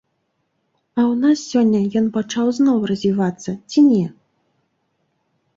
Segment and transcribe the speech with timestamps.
[0.97, 4.03] А ў нас сёння ён пачаў зноў развівацца ці не?